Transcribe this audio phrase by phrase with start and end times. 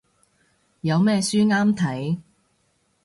[0.81, 2.17] 有咩書啱睇